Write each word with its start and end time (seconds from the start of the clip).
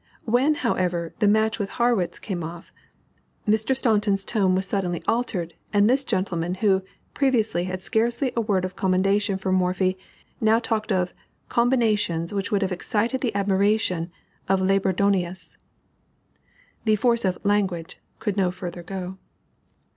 When, 0.25 0.55
however, 0.55 1.13
the 1.19 1.27
match 1.27 1.59
with 1.59 1.69
Harrwitz 1.77 2.19
came 2.19 2.43
off, 2.43 2.73
Mr. 3.47 3.77
Staunton's 3.77 4.25
tone 4.25 4.55
was 4.55 4.65
suddenly 4.65 5.03
altered, 5.07 5.53
and 5.71 5.87
this 5.87 6.03
gentleman 6.03 6.55
who, 6.55 6.81
previously, 7.13 7.65
had 7.65 7.81
scarcely 7.81 8.31
a 8.35 8.41
word 8.41 8.65
of 8.65 8.75
commendation 8.75 9.37
for 9.37 9.51
Morphy, 9.51 9.99
now 10.39 10.57
talked 10.57 10.91
of 10.91 11.13
"combinations 11.49 12.33
which 12.33 12.51
would 12.51 12.63
have 12.63 12.71
excited 12.71 13.21
the 13.21 13.35
admiration 13.35 14.11
of 14.49 14.59
Labourdonnais." 14.59 15.57
"The 16.85 16.95
force 16.95 17.23
of 17.23 17.37
'language' 17.43 17.99
could 18.17 18.37
no 18.37 18.49
further 18.49 18.81
go." 18.81 19.19